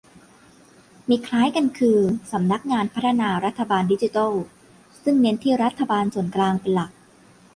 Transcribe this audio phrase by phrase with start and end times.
[1.09, 1.99] มีคล้ายกันคือ
[2.31, 4.33] สำนักงานพัฒนารัฐบาลดิจิทัล
[5.03, 6.91] ซึ่งเน้นที่รัฐบาลส่วนกลางเป็นหลัก